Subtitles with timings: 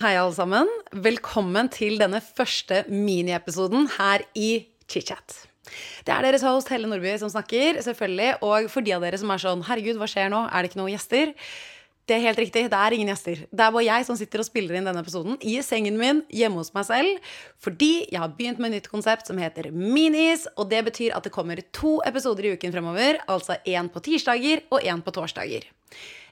[0.00, 0.68] Hei, alle sammen.
[0.92, 5.46] Velkommen til denne første miniepisoden her i ChitChat.
[6.04, 8.42] Det er deres host Helle Nordby som snakker, selvfølgelig.
[8.44, 10.42] Og for de av dere som er sånn Herregud, hva skjer nå?
[10.52, 11.32] Er det ikke noen gjester?
[12.10, 12.64] Det er helt riktig.
[12.66, 13.44] Det er ingen gjester.
[13.46, 16.58] Det er bare jeg som sitter og spiller inn denne episoden i sengen min hjemme
[16.58, 17.28] hos meg selv.
[17.62, 20.48] Fordi jeg har begynt med et nytt konsept som heter Minis.
[20.58, 23.20] Og det betyr at det kommer to episoder i uken fremover.
[23.30, 25.70] Altså én på tirsdager og én på torsdager.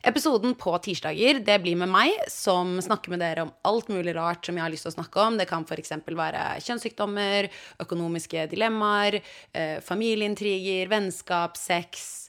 [0.08, 4.46] Episoden på tirsdager det blir med meg, som snakker med dere om alt mulig rart
[4.46, 5.38] som jeg har lyst til å snakke om.
[5.38, 5.94] Det kan f.eks.
[6.10, 7.50] være kjønnssykdommer,
[7.86, 9.20] økonomiske dilemmaer,
[9.54, 12.27] eh, familieintriger, vennskap, sex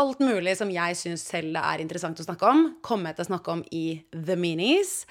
[0.00, 3.30] alt mulig som jeg syns selv er interessant å snakke om, kommer jeg til å
[3.32, 5.02] snakke om i The Minis.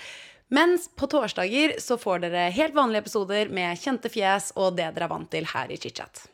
[0.54, 5.08] Mens på torsdager så får dere helt vanlige episoder med kjente fjes og det dere
[5.08, 6.28] er vant til her i ChitChat.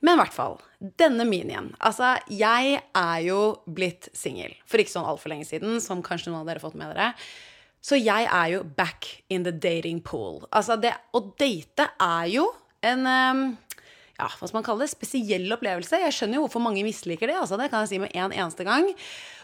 [0.00, 0.54] Men i hvert fall,
[1.00, 1.72] denne minien.
[1.84, 6.42] Altså, jeg er jo blitt singel for ikke sånn altfor lenge siden, som kanskje noen
[6.44, 7.10] av dere har fått med dere.
[7.84, 10.44] Så jeg er jo back in the dating pool.
[10.52, 12.46] Altså, det å date er jo
[12.86, 13.44] en um,
[14.20, 16.02] ja, hva skal man kalle det, spesiell opplevelse.
[16.04, 17.38] Jeg skjønner jo hvorfor mange misliker det.
[17.40, 18.90] Altså, det kan jeg si med en eneste gang.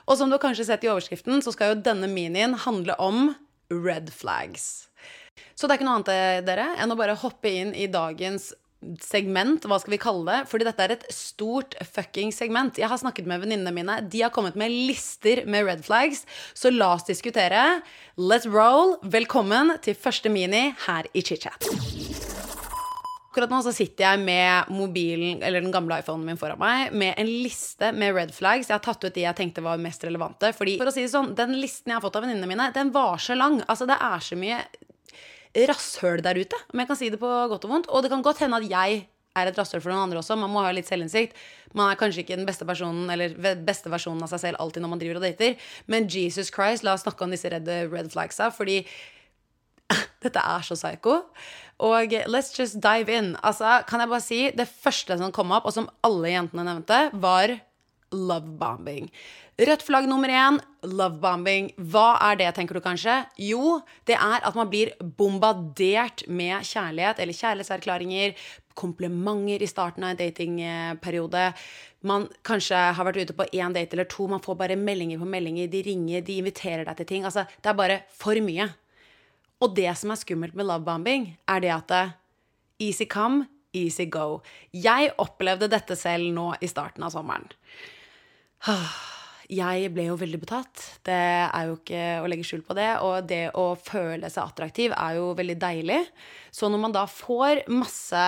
[0.07, 3.33] Og som du har kanskje sett i overskriften, så skal jo denne minien handle om
[3.73, 4.87] red flags.
[5.57, 8.53] Så det er ikke noe annet eh, dere, enn å bare hoppe inn i dagens
[9.03, 10.41] segment, hva skal vi kalle det?
[10.51, 12.79] Fordi dette er et stort fucking segment.
[12.79, 13.99] Jeg har snakket med venninnene mine.
[14.13, 16.27] De har kommet med lister med red flags.
[16.55, 17.81] Så la oss diskutere.
[18.17, 18.99] Let's roll.
[19.03, 21.96] Velkommen til første mini her i ChitChat.
[23.37, 27.19] Akkurat nå så sitter jeg med mobilen, eller den gamle iPhonen min foran meg med
[27.21, 28.71] en liste med red flags.
[28.71, 30.55] Jeg har tatt ut de jeg tenkte var mest relevante.
[30.57, 32.95] Fordi, for å si det sånn, Den listen jeg har fått av venninnene mine, den
[32.95, 33.59] var så lang.
[33.69, 34.63] Altså, det er så mye
[35.69, 37.91] rasshøl der ute, om jeg kan si det på godt og vondt.
[37.93, 39.03] Og det kan godt hende at jeg
[39.37, 40.39] er et rasshøl for noen andre også.
[40.41, 41.37] Man må ha litt selvinnsikt.
[41.77, 43.37] Man er kanskje ikke den beste personen Eller
[43.69, 45.61] beste versjonen av seg selv alltid når man driver og dater.
[45.93, 48.49] Men Jesus Christ, la oss snakke om disse red, red flagsa.
[48.49, 48.81] Fordi
[50.25, 51.21] dette er så psycho.
[51.85, 53.35] Og let's just dive in.
[53.45, 57.01] Altså, kan jeg bare si Det første som kom opp, og som alle jentene nevnte,
[57.21, 57.59] var
[58.15, 59.11] lovebombing.
[59.57, 61.71] Rødt flagg nummer én lovebombing.
[61.91, 63.23] Hva er det, tenker du kanskje?
[63.41, 68.37] Jo, det er at man blir bombardert med kjærlighet eller kjærlighetserklæringer,
[68.77, 71.47] komplimenter i starten av en datingperiode.
[72.07, 75.29] Man kanskje har vært ute på én date eller to, man får bare meldinger på
[75.33, 75.73] meldinger.
[75.73, 77.25] De ringer, de inviterer deg til ting.
[77.25, 78.69] Altså, det er bare for mye.
[79.65, 81.95] Og det som er skummelt med lovebombing, er det at
[82.83, 83.47] easy come,
[83.77, 84.43] easy go.
[84.73, 87.49] Jeg opplevde dette selv nå i starten av sommeren.
[89.47, 90.83] Jeg ble jo veldig betatt.
[91.07, 92.89] Det er jo ikke å legge skjul på det.
[93.07, 96.01] Og det å føle seg attraktiv er jo veldig deilig.
[96.51, 98.25] Så når man da får masse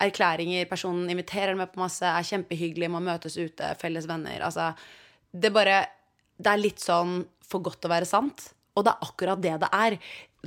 [0.00, 4.70] erklæringer, personen inviterer med på masse, er kjempehyggelig, man møtes ute, felles venner Altså,
[5.32, 5.82] det bare
[6.40, 8.46] Det er litt sånn for godt å være sant.
[8.76, 9.96] Og det er akkurat det det er.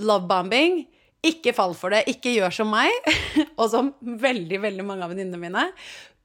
[0.01, 0.83] Lovebombing.
[1.23, 2.03] Ikke fall for det.
[2.11, 2.91] Ikke gjør som meg,
[3.59, 5.67] og som veldig, veldig mange av venninnene mine.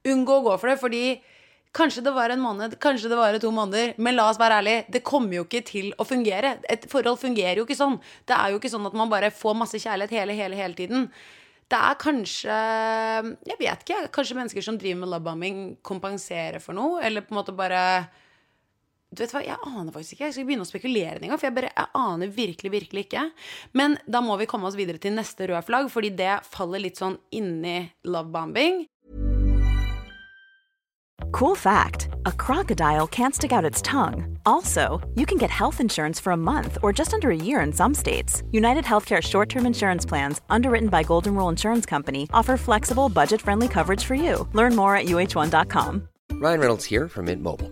[0.09, 1.03] Unngå å gå for det, fordi
[1.69, 3.91] Kanskje det var en måned, kanskje det var to måneder.
[4.01, 6.55] Men la oss være ærlige, det kommer jo ikke til å fungere.
[6.65, 7.99] Et forhold fungerer jo ikke sånn.
[8.25, 11.05] Det er jo ikke sånn at man bare får masse kjærlighet hele, hele, hele tiden.
[11.69, 12.55] Det er kanskje
[13.45, 13.99] Jeg vet ikke.
[14.15, 17.03] Kanskje mennesker som driver med lovebombing, kompenserer for noe.
[17.05, 17.83] Eller på en måte bare
[19.09, 20.27] du vet hva, Jeg aner faktisk ikke.
[20.27, 21.39] Jeg skal begynne å spekulere en gang.
[21.39, 23.25] For jeg, bare, jeg aner virkelig, virkelig ikke.
[23.73, 27.01] Men da må vi komme oss videre til neste røde flagg, fordi det faller litt
[27.01, 28.85] sånn inni lovebombing.
[31.31, 34.37] Cool fact a crocodile can't stick out its tongue.
[34.45, 37.73] Also, you can get health insurance for a month or just under a year in
[37.73, 38.41] some states.
[38.51, 43.41] United Healthcare short term insurance plans, underwritten by Golden Rule Insurance Company, offer flexible, budget
[43.41, 44.47] friendly coverage for you.
[44.53, 46.07] Learn more at uh1.com.
[46.33, 47.71] Ryan Reynolds here from Mint Mobile.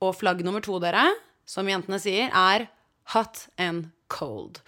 [0.00, 1.04] Og flagg nummer to, dere,
[1.48, 2.68] som jentene sier, er
[3.12, 4.62] hot and cold.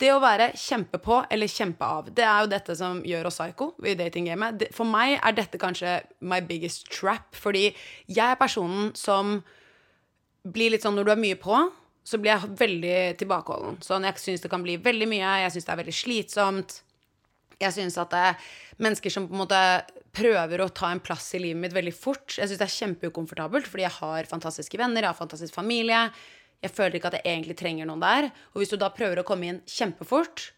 [0.00, 3.36] Det å være kjempe på eller kjempe av, det er jo dette som gjør oss
[3.36, 4.70] psycho i datinggamet.
[4.72, 7.66] For meg er dette kanskje my biggest trap, fordi
[8.08, 9.42] jeg er personen som
[10.48, 11.58] blir litt sånn når du er mye på,
[12.00, 13.76] så blir jeg veldig tilbakeholden.
[13.84, 16.78] Sånn, jeg syns det kan bli veldig mye, jeg syns det er veldig slitsomt.
[17.60, 19.60] Jeg syns at det er mennesker som på en måte
[20.16, 23.68] prøver å ta en plass i livet mitt veldig fort Jeg syns det er kjempeukomfortabelt,
[23.68, 26.06] fordi jeg har fantastiske venner, jeg har fantastisk familie.
[26.60, 28.30] Jeg føler ikke at jeg egentlig trenger noen der.
[28.52, 30.50] Og hvis du da prøver å komme inn kjempefort,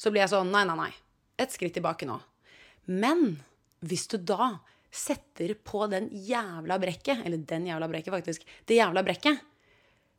[0.00, 0.90] så blir jeg sånn nei, nei, nei.
[1.40, 2.16] Et skritt tilbake nå.
[2.88, 3.40] Men
[3.84, 4.54] hvis du da
[4.90, 9.46] setter på den jævla brekket, eller den jævla brekket, faktisk, det jævla brekket,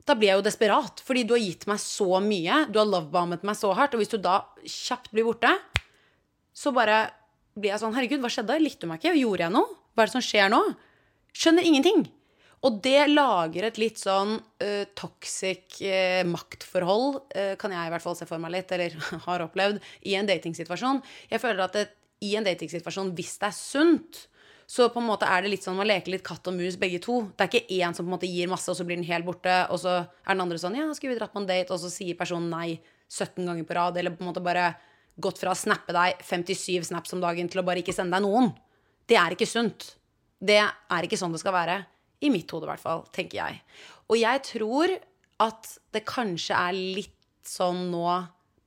[0.06, 3.44] da blir jeg jo desperat, fordi du har gitt meg så mye, du har lovebombet
[3.46, 5.52] meg så hardt, og hvis du da kjapt blir borte,
[6.52, 7.04] så bare
[7.56, 8.58] blir jeg sånn Herregud, hva skjedde?
[8.62, 9.14] Likte du meg ikke?
[9.20, 9.78] Gjorde jeg noe?
[9.92, 10.60] Hva er det som skjer nå?
[11.36, 12.04] Skjønner ingenting.
[12.62, 18.04] Og det lager et litt sånn uh, toxic uh, maktforhold, uh, kan jeg i hvert
[18.04, 18.94] fall se for meg litt, eller
[19.26, 21.02] har opplevd, i en datingsituasjon.
[21.32, 21.88] Jeg føler at det,
[22.22, 24.20] i en datingsituasjon, hvis det er sunt,
[24.72, 27.02] så på en måte er det litt sånn man leker litt katt og mus begge
[27.02, 27.18] to.
[27.34, 29.26] Det er ikke én som på en måte gir masse, og så blir den helt
[29.26, 31.74] borte, og så er den andre sånn Ja, skulle vi dratt på en date?
[31.74, 32.78] Og så sier personen nei
[33.10, 34.70] 17 ganger på rad, eller på en måte bare
[35.20, 38.24] gått fra å snappe deg 57 snaps om dagen til å bare ikke sende deg
[38.24, 38.52] noen.
[39.08, 39.92] Det er ikke sunt.
[40.42, 41.80] Det er ikke sånn det skal være.
[42.22, 43.58] I mitt hode, i hvert fall, tenker jeg.
[44.08, 44.94] Og jeg tror
[45.42, 48.06] at det kanskje er litt sånn nå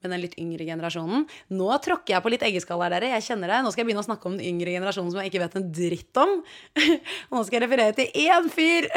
[0.05, 1.25] med den litt yngre generasjonen.
[1.57, 3.09] Nå tråkker jeg på litt eggeskaller, dere.
[3.15, 3.59] Jeg kjenner det.
[3.65, 5.67] Nå skal jeg begynne å snakke om den yngre generasjonen som jeg ikke vet en
[5.79, 6.33] dritt om.
[6.37, 8.89] Og nå skal jeg referere til én fyr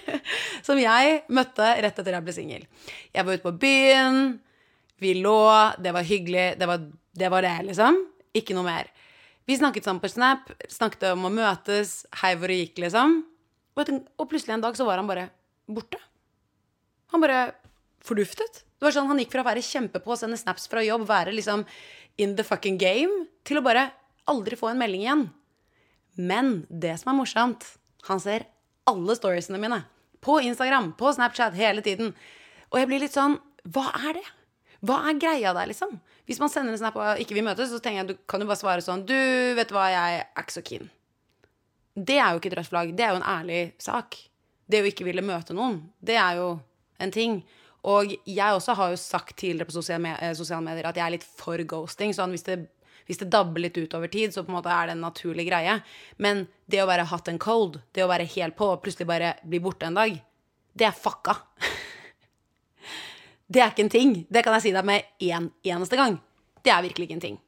[0.66, 2.66] som jeg møtte rett etter jeg ble singel.
[3.14, 4.32] Jeg var ute på byen,
[5.00, 5.40] vi lå,
[5.80, 7.98] det var hyggelig, det var det, var det liksom.
[8.36, 8.90] Ikke noe mer.
[9.48, 13.22] Vi snakket sammen på Snap, snakket om å møtes, hei hvor det gikk, liksom.
[13.74, 15.30] Og, tenkte, og plutselig en dag så var han bare
[15.70, 15.98] borte.
[17.10, 17.40] Han bare
[18.04, 18.62] forduftet.
[18.78, 21.64] Det var sånn, Han gikk fra å være kjempepå, sende snaps fra jobb, være liksom
[22.20, 23.88] in the fucking game, til å bare
[24.30, 25.24] aldri få en melding igjen.
[26.16, 27.66] Men det som er morsomt,
[28.08, 28.46] han ser
[28.88, 29.82] alle storiesene mine.
[30.20, 32.14] På Instagram, på Snapchat, hele tiden.
[32.70, 33.38] Og jeg blir litt sånn
[33.68, 34.28] Hva er det?
[34.86, 35.92] Hva er greia der, liksom?
[36.28, 38.48] Hvis man sender en snap og ikke vil møtes, så tenker jeg du kan jo
[38.48, 39.16] bare svare sånn Du,
[39.58, 40.90] vet du hva, jeg er ikke så keen.
[42.00, 42.92] Det er jo ikke et rødt flagg.
[42.96, 44.16] Det er jo en ærlig sak.
[44.70, 46.52] Det å ikke ville møte noen, det er jo
[47.02, 47.40] en ting.
[47.90, 51.26] Og jeg også har jo sagt tidligere på eh, sosiale medier at jeg er litt
[51.26, 52.12] for ghosting.
[52.16, 52.58] Sånn hvis det,
[53.08, 55.48] hvis det dabber litt ut over tid, så på en måte er det en naturlig
[55.48, 55.80] greie.
[56.18, 59.34] Men det å være hot and cold, det å være helt på og plutselig bare
[59.42, 60.20] bli borte en dag,
[60.76, 61.36] det er fucka.
[63.50, 64.16] Det er ikke en ting.
[64.30, 66.20] Det kan jeg si deg med én eneste gang.
[66.62, 67.38] Det er virkelig ikke en ting.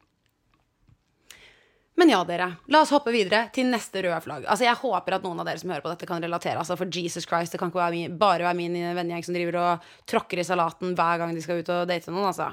[1.95, 2.49] Men ja, dere.
[2.73, 4.47] La oss hoppe videre til neste røde flagg.
[4.49, 6.57] Altså, Jeg håper at noen av dere som hører på dette, kan relatere.
[6.59, 9.59] Altså, For Jesus Christ, det kan ikke være min, bare være min vennegjeng som driver
[9.61, 12.49] og tråkker i salaten hver gang de skal ut og date noen, altså.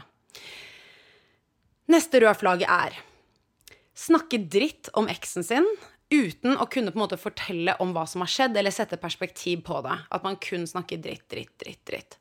[1.91, 3.01] Neste røde flagg er
[3.99, 5.67] snakke dritt om eksen sin
[6.11, 9.65] uten å kunne på en måte fortelle om hva som har skjedd, eller sette perspektiv
[9.67, 9.97] på det.
[10.11, 12.20] At man kun snakker dritt, dritt, dritt, dritt.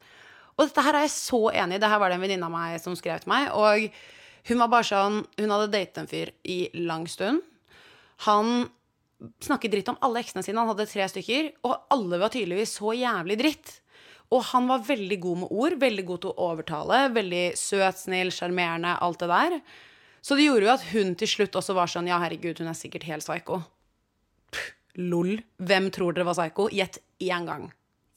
[0.59, 1.81] Og dette her er jeg så enig i.
[1.81, 3.47] Det her var det en venninne av meg som skrev til meg.
[3.55, 3.87] Og
[4.49, 7.41] hun var bare sånn Hun hadde datet en fyr i lang stund.
[8.27, 8.67] Han
[9.43, 10.59] snakket dritt om alle eksene sine.
[10.59, 13.77] Han hadde tre stykker, og alle var tydeligvis så jævlig dritt.
[14.35, 16.99] Og han var veldig god med ord, veldig god til å overtale.
[17.15, 19.57] Veldig søt, snill, sjarmerende, alt det der.
[20.21, 22.77] Så det gjorde jo at hun til slutt også var sånn Ja, herregud, hun er
[22.77, 23.61] sikkert helt psyko.
[24.51, 25.37] Pff, Lol.
[25.63, 26.67] Hvem tror dere var psyko?
[26.75, 27.69] Gjett én gang.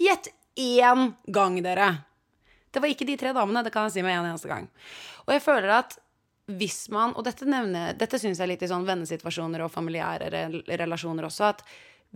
[0.02, 1.93] Gjett én gang, dere!
[2.73, 4.69] Det var ikke de tre damene, det kan jeg si med en eneste gang.
[5.26, 5.99] Og jeg føler at
[6.50, 10.31] hvis man, og dette, nevner, dette syns jeg litt i sånn vennesituasjoner og familiære
[10.81, 11.62] relasjoner også, at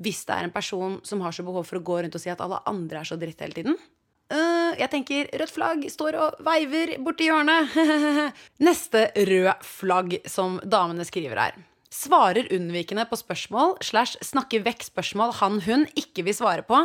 [0.02, 2.32] hvis det er en person som har så behov for å gå rundt og si
[2.32, 6.42] at alle andre er så dritt hele tiden uh, Jeg tenker rødt flagg står og
[6.44, 7.72] veiver borti hjørnet.
[8.66, 11.56] Neste rød flagg som damene skriver her.
[11.88, 16.82] Svarer unnvikende på spørsmål slash snakker vekk spørsmål han/hun ikke vil svare på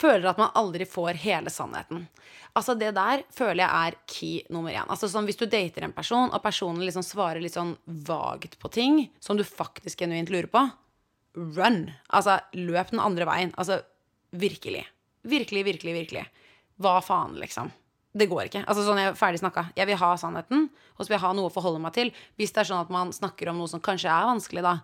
[0.00, 2.06] føler at man aldri får hele sannheten.
[2.58, 4.88] Altså Det der føler jeg er key nummer én.
[4.88, 8.70] Altså sånn Hvis du dater en person, og personen liksom svarer litt sånn vagt på
[8.72, 10.64] ting som du faktisk genuint lurer på,
[11.56, 11.86] run!
[12.12, 13.54] Altså, løp den andre veien.
[13.56, 13.80] Altså,
[14.36, 14.84] virkelig.
[15.24, 16.26] Virkelig, virkelig, virkelig.
[16.82, 17.70] Hva faen, liksom?
[18.12, 18.64] Det går ikke.
[18.68, 19.70] Altså sånn, Jeg er ferdig snakka.
[19.76, 22.10] Jeg vil ha sannheten, og så vil jeg ha noe å forholde meg til.
[22.36, 24.74] Hvis det er sånn at man snakker om noe som kanskje er vanskelig, da,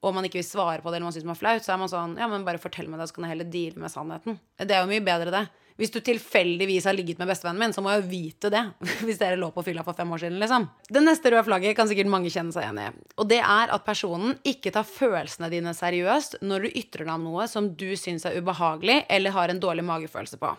[0.00, 1.80] og man ikke vil svare på det, eller man syns man er flaut, så er
[1.82, 4.38] man sånn Ja, men bare fortell meg det, så kan jeg heller deale med sannheten.
[4.56, 5.46] Det er jo mye bedre, det.
[5.80, 8.60] Hvis du tilfeldigvis har ligget med bestevennen min, så må jeg jo vite det.
[9.06, 10.66] Hvis dere lå på fylla for fem år siden, liksom.
[10.92, 12.88] Det neste røde flagget kan sikkert mange kjenne seg igjen i.
[13.16, 17.24] Og det er at personen ikke tar følelsene dine seriøst når du ytrer deg om
[17.30, 20.52] noe som du syns er ubehagelig eller har en dårlig magefølelse på.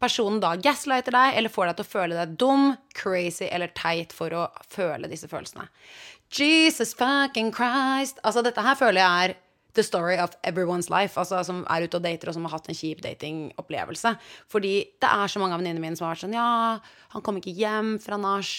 [0.00, 4.16] Personen da gaslighter deg eller får deg til å føle deg dum, crazy eller teit
[4.16, 5.68] for å føle disse følelsene.
[6.32, 8.18] Jesus fucking Christ.
[8.24, 9.34] Altså, dette her føler jeg er
[9.74, 11.20] the story of everyone's life.
[11.20, 14.14] Altså som er ute og dater, og som har hatt en kjip datingopplevelse.
[14.52, 16.80] Fordi det er så mange av venninnene mine som har vært sånn Ja,
[17.14, 18.54] han kom ikke hjem fra nach.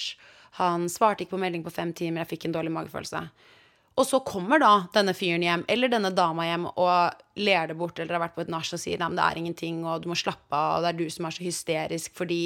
[0.60, 2.24] Han svarte ikke på melding på fem timer.
[2.24, 3.25] Jeg fikk en dårlig magefølelse.
[3.94, 8.00] Og så kommer da denne fyren hjem, eller denne dama hjem, og ler det bort,
[8.01, 10.18] eller har vært på et nach og sier nei, det er ingenting, og du må
[10.18, 12.39] slappe av, og det er du som er så hysterisk fordi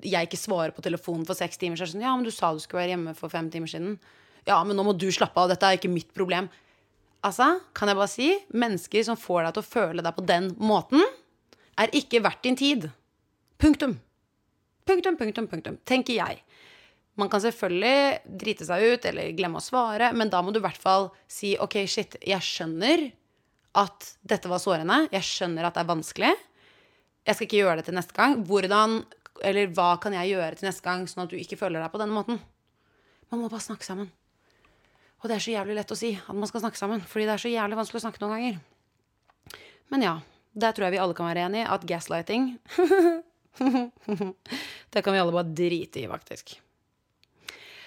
[0.00, 1.76] jeg ikke svarer på telefonen for seks timer.
[1.76, 3.72] Så er det sånn, ja, men du sa du skulle være hjemme for fem timer
[3.72, 3.98] siden.
[4.46, 5.50] Ja, men nå må du slappe av.
[5.50, 6.48] Dette er ikke mitt problem.
[7.26, 10.52] Altså, kan jeg bare si, mennesker som får deg til å føle deg på den
[10.62, 11.02] måten,
[11.76, 12.88] er ikke verdt din tid.
[13.60, 13.96] Punktum.
[14.86, 15.78] Punktum, punktum, punktum.
[15.88, 16.42] Tenker jeg.
[17.16, 20.66] Man kan selvfølgelig drite seg ut eller glemme å svare, men da må du i
[20.66, 23.08] hvert fall si OK, shit, jeg skjønner
[23.80, 25.06] at dette var sårende.
[25.12, 26.34] Jeg skjønner at det er vanskelig.
[27.26, 28.36] Jeg skal ikke gjøre det til neste gang.
[28.46, 29.00] Hvordan,
[29.42, 32.00] eller hva kan jeg gjøre til neste gang, sånn at du ikke føler deg på
[32.04, 32.38] denne måten?
[33.32, 34.12] Man må bare snakke sammen.
[35.26, 37.32] Og det er så jævlig lett å si at man skal snakke sammen, fordi det
[37.34, 38.60] er så jævlig vanskelig å snakke noen ganger.
[39.90, 40.12] Men ja,
[40.54, 42.44] der tror jeg vi alle kan være enige i at gaslighting
[44.94, 46.54] Det kan vi alle bare drite i, faktisk.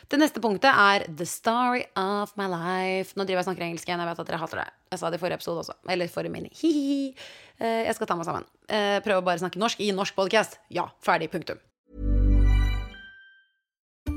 [0.10, 3.13] Det neste punktet er The story of my life.
[3.15, 4.01] Nå driver jeg og snakker engelsk igjen.
[4.01, 4.67] Jeg vet at dere hater det.
[4.89, 5.75] Jeg sa det i forrige episode også.
[5.93, 6.50] Eller forrige mini.
[6.60, 7.12] Hihihi.
[7.62, 8.48] Eh, Jeg skal ta meg sammen.
[8.65, 10.58] Eh, Prøve å bare snakke norsk i norsk podcast.
[10.74, 11.29] Ja, ferdig.
[11.31, 11.62] Punktum.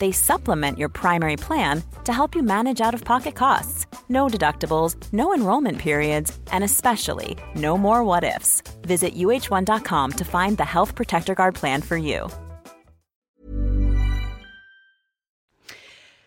[0.00, 3.86] They supplement your primary plan to help you manage out of pocket costs.
[4.08, 8.62] No deductibles, no enrollment periods, and especially no more what ifs.
[8.82, 12.28] Visit uh1.com to find the Health Protector Guard plan for you.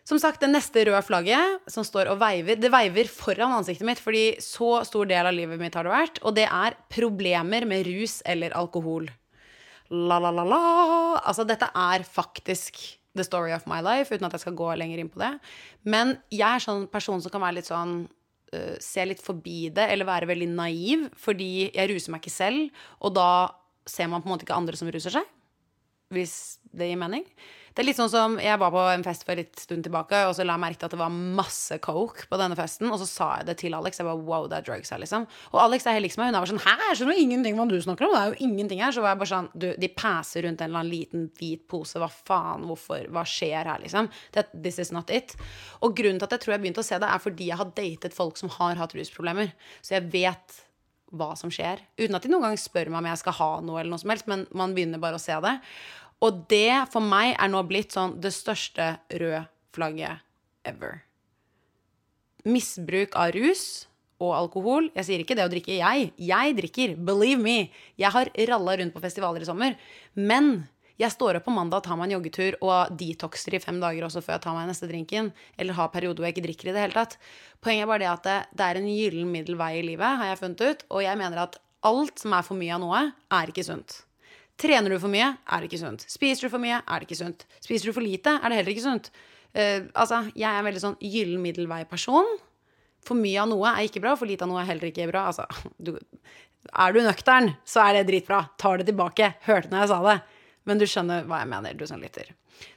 [0.04, 4.02] Som sagt, det neste røde flagget som står og veiver, det veiver foran ansiktet mitt,
[4.04, 7.88] fordi så stor del av livet mitt har det vært, og det er problemer med
[7.88, 9.08] rus eller alkohol.
[9.90, 10.60] La, la, la, la.
[11.24, 12.84] Altså, dette er faktisk
[13.16, 15.34] the story of my life, uten at jeg skal gå lenger inn på det.
[15.86, 19.86] Men jeg er sånn person som kan være litt sånn uh, Se litt forbi det,
[19.90, 23.30] eller være veldig naiv, fordi jeg ruser meg ikke selv, og da
[23.90, 25.30] ser man på en måte ikke andre som ruser seg
[26.14, 27.24] hvis det gir mening.
[27.74, 30.36] Det er litt sånn som Jeg var på en fest for litt stund tilbake, og
[30.38, 32.90] så la jeg merke til at det var masse coke på denne festen.
[32.94, 33.98] Og så sa jeg det til Alex.
[34.00, 35.26] Jeg bare, wow, det er drugs her, liksom.
[35.52, 36.32] Og Alex er helt liksom meg.
[36.32, 38.14] Hun er bare sånn Hæ, jeg skjønner ingenting hva du snakker om.
[38.14, 38.94] Det er jo ingenting her.
[38.96, 42.02] Så var jeg bare sånn Du, de passer rundt en eller annen liten hvit pose.
[42.02, 42.68] Hva faen?
[42.70, 43.08] Hvorfor?
[43.14, 44.12] Hva skjer her, liksom?
[44.54, 45.34] This is not it.
[45.82, 47.74] Og grunnen til at jeg tror jeg begynte å se det, er fordi jeg har
[47.74, 49.56] datet folk som har hatt rusproblemer.
[49.82, 50.62] Så jeg vet
[51.14, 51.82] hva som skjer.
[52.00, 54.14] Uten at de noen gang spør meg om jeg skal ha noe, eller noe som
[54.14, 55.54] helst, men man begynner bare å se det.
[56.24, 60.24] Og det for meg er nå blitt sånn det største røde flagget
[60.68, 61.02] ever.
[62.48, 63.88] Misbruk av rus
[64.24, 64.90] og alkohol.
[64.96, 66.12] Jeg sier ikke det å drikke, jeg.
[66.22, 66.94] Jeg drikker.
[66.96, 67.58] Believe me.
[68.00, 69.76] Jeg har ralla rundt på festivaler i sommer.
[70.16, 70.68] Men
[71.02, 74.22] jeg står opp på mandag, tar meg en joggetur og detoxer i fem dager også
[74.22, 75.32] før jeg tar meg neste drinken.
[75.58, 77.18] Eller har perioder hvor jeg ikke drikker i det hele tatt.
[77.64, 80.42] Poenget er bare det at det, det er en gyllen middelvei i livet, har jeg
[80.44, 80.88] funnet ut.
[80.94, 84.04] Og jeg mener at alt som er for mye av noe, er ikke sunt.
[84.62, 86.06] Trener du for mye, er det ikke sunt.
[86.12, 87.46] Spiser du for mye, er det ikke sunt.
[87.64, 89.10] Spiser du for lite, er det heller ikke sunt.
[89.54, 92.30] Uh, altså, jeg er en veldig sånn gyllen middelvei-person.
[93.04, 95.26] For mye av noe er ikke bra, for lite av noe er heller ikke bra.
[95.32, 95.48] Altså,
[95.82, 95.98] du,
[96.72, 98.46] er du nøktern, så er det dritbra.
[98.62, 99.34] Tar det tilbake.
[99.48, 100.18] Hørte når jeg sa det.
[100.70, 102.32] Men du skjønner hva jeg mener, du som lytter.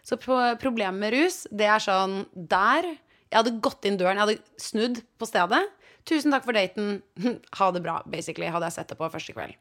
[0.07, 4.63] Så problemet med rus, det er sånn der Jeg hadde gått inn døren, jeg hadde
[4.63, 5.59] snudd på stedet.
[6.07, 7.01] Tusen takk for daten.
[7.59, 9.57] Ha det bra, basically, hadde jeg sett det på første kveld.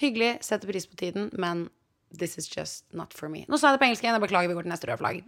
[0.00, 1.68] Hyggelig, setter pris på tiden, men
[2.18, 3.44] this is just not for me.
[3.48, 5.22] Nå sa jeg det på engelsk igjen, jeg beklager, vi går til neste røde flagg.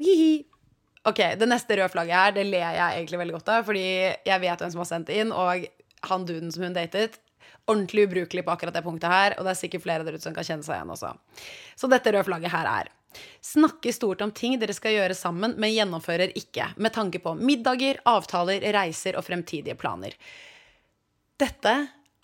[1.09, 3.87] Ok, Det neste røde flagget her, det ler jeg egentlig veldig godt av, fordi
[4.29, 5.65] jeg vet hvem som har sendt det inn, og
[6.11, 7.17] han duden som hun datet,
[7.69, 10.37] ordentlig ubrukelig på akkurat det punktet her, og det er sikkert flere der ute som
[10.37, 11.15] kan kjenne seg igjen også.
[11.77, 12.95] Så dette røde flagget her er
[13.41, 18.03] Snakke stort om ting dere skal gjøre sammen, men gjennomfører ikke, med tanke på middager,
[18.07, 20.13] avtaler, reiser og fremtidige planer.
[21.41, 21.73] Dette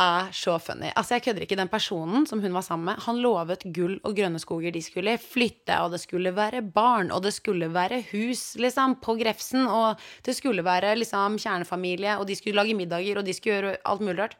[0.00, 0.88] er så funny.
[0.96, 1.58] Altså, jeg kødder ikke.
[1.58, 4.74] Den personen som hun var sammen med, han lovet gull og grønne skoger.
[4.74, 9.14] De skulle flytte, og det skulle være barn, og det skulle være hus, liksom, på
[9.20, 13.60] Grefsen, og det skulle være liksom kjernefamilie, og de skulle lage middager, og de skulle
[13.60, 14.36] gjøre alt mulig rart.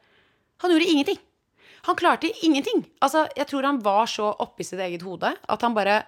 [0.65, 1.23] Han gjorde ingenting.
[1.85, 2.85] Han klarte ingenting.
[3.05, 6.03] Altså, jeg tror han var så oppi sitt eget hode at han bare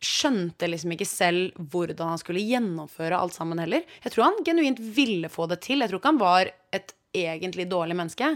[0.00, 3.84] skjønte liksom ikke selv hvordan han skulle gjennomføre alt sammen heller.
[4.02, 5.84] Jeg tror han genuint ville få det til.
[5.84, 8.34] Jeg tror ikke han var et egentlig dårlig menneske.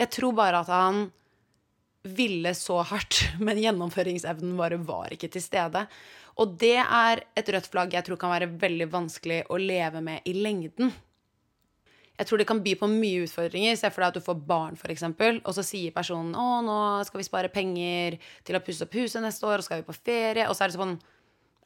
[0.00, 1.06] Jeg tror bare at han
[2.04, 5.86] ville så hardt, men gjennomføringsevnen bare var ikke til stede.
[6.42, 10.26] Og det er et rødt flagg jeg tror kan være veldig vanskelig å leve med
[10.28, 10.90] i lengden.
[12.14, 13.74] Jeg tror det kan by på mye utfordringer.
[13.78, 15.02] Se for deg at du får barn, f.eks.,
[15.42, 19.22] og så sier personen 'Å, nå skal vi spare penger til å pusse opp huset
[19.22, 20.98] neste år, og skal vi på ferie', og så er det sånn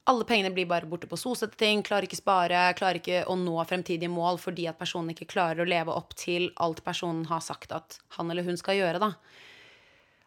[0.09, 3.57] alle pengene blir bare borte på sosete ting, klarer ikke spare, klarer ikke å nå
[3.69, 7.75] fremtidige mål fordi at personen ikke klarer å leve opp til alt personen har sagt
[7.77, 9.13] at han eller hun skal gjøre, da.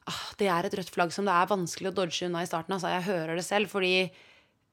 [0.10, 2.76] Ah, det er et rødt flagg som det er vanskelig å dodge unna i starten.
[2.76, 4.12] Altså, jeg hører det selv, fordi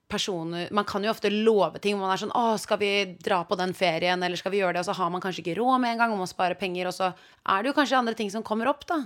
[0.08, 1.98] personer Man kan jo ofte love ting.
[2.00, 4.80] Man er sånn 'Å, skal vi dra på den ferien?' Eller 'skal vi gjøre det?'
[4.80, 6.94] Og så har man kanskje ikke råd med en gang, og må spare penger, og
[6.94, 7.14] så
[7.46, 9.04] er det jo kanskje andre ting som kommer opp, da.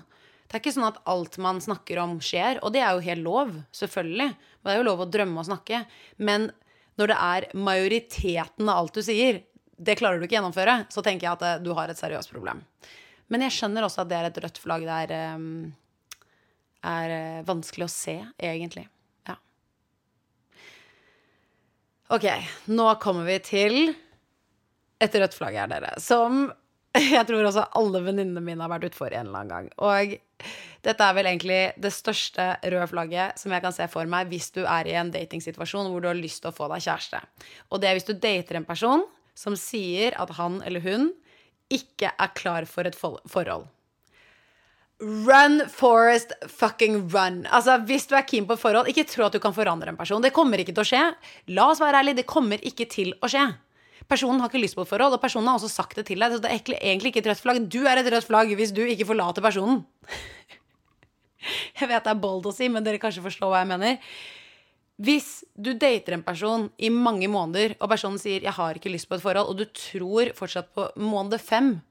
[0.52, 2.58] Det er ikke sånn at alt man snakker om, skjer.
[2.60, 4.26] Og det er jo helt lov, selvfølgelig.
[4.60, 5.78] Det er jo lov å drømme og snakke.
[6.20, 6.50] Men
[7.00, 9.40] når det er majoriteten av alt du sier,
[9.80, 12.60] det klarer du ikke gjennomføre, så tenker jeg at eh, du har et seriøst problem.
[13.32, 15.72] Men jeg skjønner også at det er et rødt flagg det er, um,
[16.84, 18.84] er uh, vanskelig å se, egentlig.
[19.30, 19.38] Ja.
[22.12, 22.28] Ok,
[22.68, 23.78] nå kommer vi til
[25.00, 25.96] et rødt flagg her, dere.
[25.96, 26.50] Som
[27.16, 29.70] jeg tror også alle venninnene mine har vært utfor en eller annen gang.
[29.80, 30.16] Og
[30.84, 34.50] dette er vel egentlig det største røde flagget som jeg kan se for meg hvis
[34.56, 37.22] du er i en datingsituasjon hvor du har lyst til å få deg kjæreste.
[37.70, 39.06] Og det er hvis du dater en person
[39.38, 41.12] som sier at han eller hun
[41.72, 43.70] ikke er klar for et forhold.
[45.02, 47.46] Run, Forest, fucking run.
[47.50, 49.98] Altså, Hvis du er keen på et forhold, ikke tro at du kan forandre en
[49.98, 50.22] person.
[50.22, 51.02] Det kommer ikke til å skje.
[51.56, 53.48] La oss være ærlige, det kommer ikke til å skje.
[54.10, 56.34] Personen har ikke lyst på et forhold, og personen har også sagt det til deg.
[56.34, 57.64] Så det er egentlig ikke et rødt flagg.
[57.70, 59.84] Du er et rødt flagg hvis du ikke forlater personen.
[61.78, 64.12] Jeg vet det er bold å si, men dere kanskje forstår hva jeg mener.
[65.02, 69.08] Hvis du dater en person i mange måneder, og personen sier 'jeg har ikke lyst
[69.08, 71.82] på et forhold', og du tror fortsatt på måned fem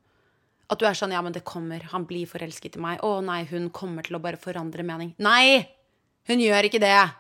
[0.70, 3.02] at du er sånn 'ja, men det kommer, han blir forelsket i meg'.
[3.02, 5.16] 'Å nei, hun kommer til å bare forandre mening'.
[5.20, 5.68] Nei!
[6.28, 7.12] Hun gjør ikke det.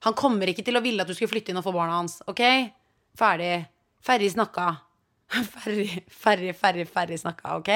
[0.00, 2.20] Han kommer ikke til å ville at du skulle flytte inn og få barna hans.
[2.28, 2.72] Ok?
[3.16, 3.66] Ferdig.
[4.04, 4.68] Ferdig snakka.
[5.64, 7.70] Ferdig, ferdig, ferdig, snakka, ok?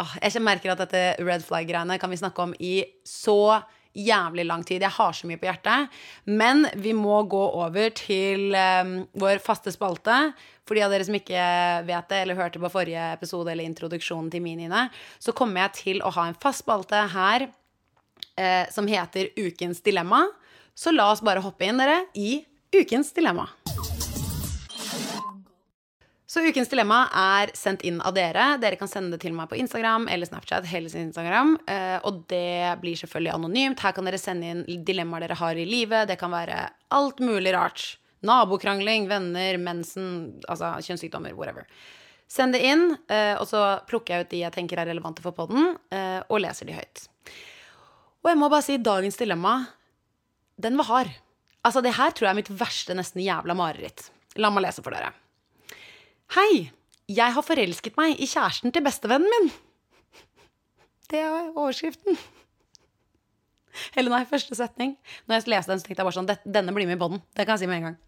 [0.00, 3.60] Åh, jeg merker at dette red flag-greiene kan vi snakke om i så
[3.92, 4.82] jævlig lang tid.
[4.82, 5.92] Jeg har så mye på hjertet.
[6.24, 10.16] Men vi må gå over til um, vår faste spalte.
[10.64, 11.42] For de av dere som ikke
[11.88, 14.86] vet det, eller hørte på forrige episode eller introduksjonen til Miniene,
[15.20, 17.48] så kommer jeg til å ha en fast spalte her
[18.38, 20.24] eh, som heter Ukens dilemma.
[20.72, 22.38] Så la oss bare hoppe inn, dere, i
[22.72, 23.50] Ukens dilemma.
[26.32, 28.54] Så ukens dilemma er sendt inn av dere.
[28.56, 30.64] Dere kan sende det til meg på Instagram eller Snapchat.
[30.64, 33.80] hele sin Instagram, eh, Og det blir selvfølgelig anonymt.
[33.80, 36.08] Her kan dere sende inn dilemmaer dere har i livet.
[36.08, 37.98] Det kan være alt mulig rart.
[38.22, 41.66] Nabokrangling, venner, mensen, altså kjønnssykdommer, whatever.
[42.26, 45.32] Send det inn, eh, og så plukker jeg ut de jeg tenker er relevante for
[45.32, 47.08] poden, eh, og leser de høyt.
[48.24, 49.66] Og jeg må bare si dagens dilemma,
[50.58, 51.10] den var hard.
[51.62, 54.08] Altså, det her tror jeg er mitt verste, nesten jævla mareritt.
[54.36, 55.12] La meg lese for dere.
[56.30, 56.70] Hei!
[57.12, 59.50] Jeg har forelsket meg i kjæresten til bestevennen min.
[61.10, 62.16] Det er overskriften.
[63.96, 64.94] Eller nei, første setning.
[65.26, 67.22] Når jeg leste den, så tenkte jeg bare sånn Denne blir med i bånden.
[67.36, 67.98] Det kan jeg si med en gang.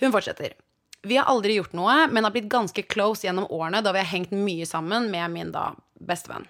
[0.00, 0.54] Hun fortsetter.
[1.02, 4.12] Vi har aldri gjort noe, men har blitt ganske close gjennom årene da vi har
[4.12, 6.46] hengt mye sammen med min da bestevenn.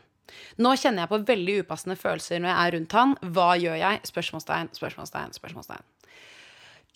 [0.62, 3.16] Nå kjenner jeg på veldig upassende følelser når jeg er rundt han.
[3.34, 4.00] Hva gjør jeg?
[4.08, 5.88] Spørsmålstegn, spørsmålstegn, spørsmålstegn.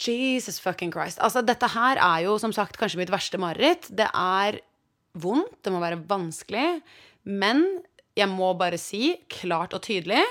[0.01, 1.21] Jesus fucking Christ.
[1.25, 3.89] Altså, dette her er jo som sagt kanskje mitt verste mareritt.
[3.89, 4.61] Det er
[5.17, 6.81] vondt, det må være vanskelig,
[7.25, 7.65] men
[8.17, 10.23] jeg må bare si klart og tydelig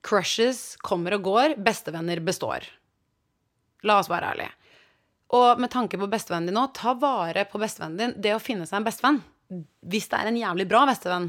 [0.00, 2.64] Crushes kommer og går, bestevenner består.
[3.84, 4.54] La oss være ærlige.
[5.36, 8.14] Og med tanke på bestevennen din nå, ta vare på bestevennen din.
[8.16, 9.20] Det å finne seg en bestevenn.
[9.92, 11.28] Hvis det er en jævlig bra bestevenn,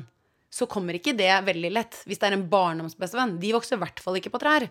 [0.51, 1.99] så kommer ikke det veldig lett.
[2.07, 3.37] Hvis det er en barndomsbestevenn.
[3.43, 4.65] De vokser i hvert fall ikke på trær.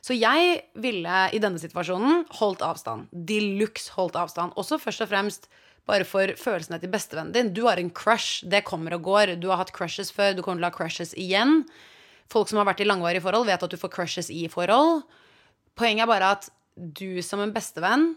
[0.00, 3.10] Så jeg ville i denne situasjonen holdt avstand.
[3.12, 4.56] De luxe holdt avstand.
[4.60, 5.50] Også først og fremst
[5.88, 7.52] bare for følelsene til bestevennen din.
[7.56, 8.44] Du har en crush.
[8.48, 9.34] Det kommer og går.
[9.40, 10.32] Du har hatt crushes før.
[10.36, 11.64] Du kommer til å ha crushes igjen.
[12.30, 15.02] Folk som har vært i langvarige forhold, vet at du får crushes i forhold.
[15.78, 18.12] Poenget er bare at du som en bestevenn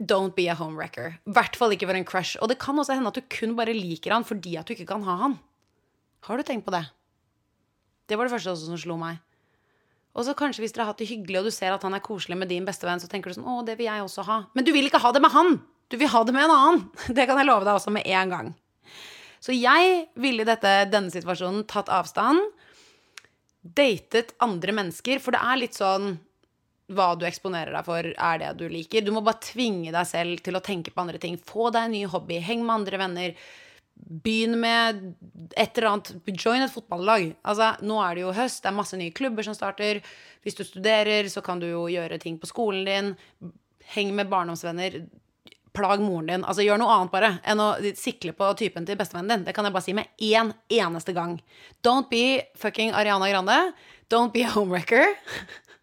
[0.00, 1.18] Don't be a homewrecker.
[1.28, 2.38] I hvert fall ikke for en crush.
[2.40, 4.88] Og det kan også hende at du kun bare liker han fordi at du ikke
[4.88, 5.34] kan ha han.
[6.24, 6.86] Har du tenkt på det?
[8.08, 9.20] Det var det første også som slo meg.
[10.20, 12.04] Og så kanskje hvis dere har hatt det hyggelig, og du ser at han er
[12.04, 14.40] koselig med din bestevenn, så tenker du sånn Å, det vil jeg også ha.
[14.52, 15.60] Men du vil ikke ha det med han!
[15.90, 16.82] Du vil ha det med en annen.
[17.16, 18.50] Det kan jeg love deg også med en gang.
[19.42, 20.58] Så jeg ville i
[20.92, 22.44] denne situasjonen tatt avstand
[23.60, 25.18] datet andre mennesker.
[25.24, 26.12] For det er litt sånn
[26.94, 29.04] hva du eksponerer deg for, er det du liker.
[29.06, 31.38] Du må bare tvinge deg selv til å tenke på andre ting.
[31.38, 32.40] Få deg en ny hobby.
[32.42, 33.34] Heng med andre venner.
[34.00, 35.02] Begynn med
[35.56, 36.12] et eller annet.
[36.32, 37.34] Join et fotballag.
[37.42, 40.02] Altså, nå er det jo høst, det er masse nye klubber som starter.
[40.44, 43.52] Hvis du studerer, så kan du jo gjøre ting på skolen din.
[43.94, 45.02] Heng med barndomsvenner
[45.72, 46.44] plag moren din.
[46.44, 49.46] Altså Gjør noe annet bare enn å sikle på typen til bestevennen din.
[49.46, 51.38] Det kan jeg bare si med én eneste gang.
[51.86, 53.58] Don't be fucking Ariana Grande.
[54.10, 55.14] Don't be a homewrecker.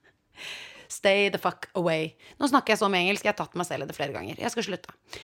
[0.98, 2.16] Stay the fuck away.
[2.40, 3.26] Nå snakker jeg så med engelsk.
[3.28, 4.40] Jeg har tatt meg selv i det flere ganger.
[4.42, 5.24] Jeg skal slutte.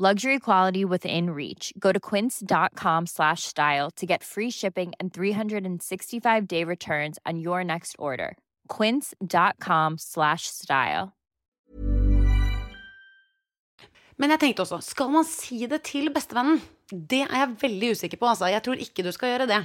[0.00, 1.72] Luxury quality within reach.
[1.78, 7.62] Go to quince.com slash style to get free shipping and 365 day returns on your
[7.62, 8.36] next order.
[8.66, 11.12] Quince.com slash style.
[14.18, 16.58] Men jeg tenkte også, skal man si det til bestevennen?
[16.90, 18.50] Det er jeg veldig usikker på, altså.
[18.50, 19.62] Jeg tror ikke du skal gjøre det.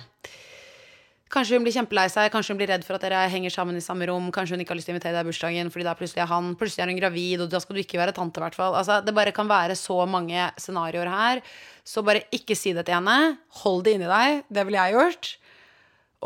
[1.29, 3.83] Kanskje hun blir kjempelei seg, kanskje hun blir redd for at dere henger sammen i
[3.85, 4.31] samme rom.
[4.33, 6.31] Kanskje hun ikke har lyst til å invitere deg i bursdagen fordi da plutselig er
[6.31, 8.77] han Plutselig er hun gravid, og da skal du ikke være tante, i hvert fall.
[8.79, 11.43] Altså, det bare kan være så mange scenarioer her.
[11.85, 13.37] Så bare ikke si det til henne.
[13.61, 14.41] Hold det inni deg.
[14.49, 15.29] Det ville jeg gjort.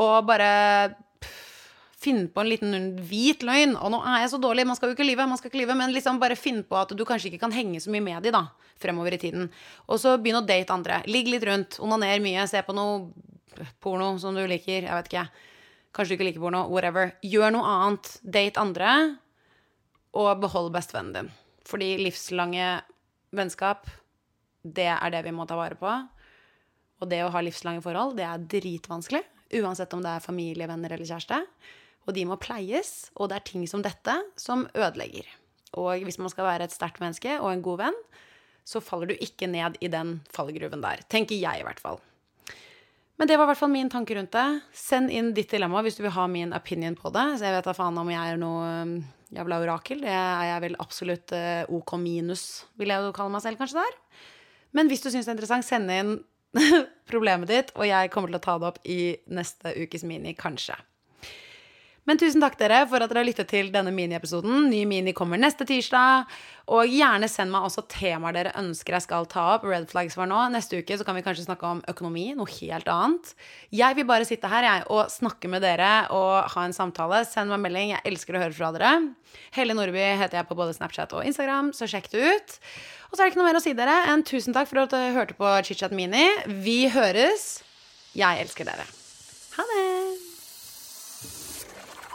[0.05, 0.51] Og bare
[2.03, 3.75] finne på en liten hvit løgn.
[3.79, 5.77] Og nå er jeg så dårlig, man skal jo ikke lyve, man skal ikke lyve,
[5.79, 8.33] men liksom bare finn på at du kanskje ikke kan henge så mye med de
[8.35, 8.45] da,
[8.79, 9.51] fremover i tiden.
[9.87, 11.03] Og så begynn å date andre.
[11.11, 13.03] Ligg litt rundt, onaner mye, se på noe
[13.83, 14.85] porno som du liker.
[14.85, 15.25] Jeg vet ikke.
[15.93, 16.63] Kanskje du ikke liker porno.
[16.71, 17.13] Whatever.
[17.25, 18.09] Gjør noe annet.
[18.23, 18.93] Date andre.
[20.17, 21.29] Og behold bestevennen din.
[21.67, 22.81] Fordi livslange
[23.33, 23.87] vennskap,
[24.63, 25.93] det er det vi må ta vare på.
[27.03, 29.23] Og det å ha livslange forhold, det er dritvanskelig.
[29.59, 31.39] Uansett om det er familie, venner eller kjæreste.
[32.07, 35.27] Og de må pleies, og det er ting som dette som ødelegger.
[35.79, 37.99] Og hvis man skal være et sterkt menneske og en god venn,
[38.63, 41.03] så faller du ikke ned i den fallgruven der.
[41.11, 41.99] Tenker jeg, i hvert fall.
[43.19, 44.47] Men det var i hvert fall min tanke rundt det.
[44.73, 47.27] Send inn ditt dilemma hvis du vil ha min opinion på det.
[47.37, 48.95] Så jeg vet da faen om jeg er noe um,
[49.33, 50.01] jævla orakel.
[50.01, 52.47] Det er jeg vel absolutt uh, OK minus,
[52.79, 53.99] vil jeg jo kalle meg selv kanskje der.
[54.73, 56.15] Men hvis du syns det er interessant, send inn
[57.11, 58.99] problemet ditt, og jeg kommer til å ta det opp i
[59.33, 60.77] neste ukes Mini, kanskje.
[62.03, 64.67] Men tusen takk dere for at dere har lyttet til denne miniepisoden.
[64.67, 66.27] Ny mini kommer neste tirsdag.
[66.73, 69.63] Og gjerne send meg også temaer dere ønsker jeg skal ta opp.
[69.67, 70.41] Red flags for nå.
[70.51, 73.33] Neste uke så kan vi kanskje snakke om økonomi, noe helt annet.
[73.71, 77.23] Jeg vil bare sitte her jeg, og snakke med dere og ha en samtale.
[77.27, 77.95] Send meg melding.
[77.95, 78.93] Jeg elsker å høre fra dere.
[79.55, 82.57] Helle Nordby heter jeg på både Snapchat og Instagram, så sjekk det ut.
[83.09, 84.93] Og så er det ikke noe mer å si dere enn tusen takk for at
[84.93, 86.27] dere hørte på ChitChat Mini.
[86.65, 87.61] Vi høres.
[88.17, 88.87] Jeg elsker dere.
[89.57, 89.92] Ha det.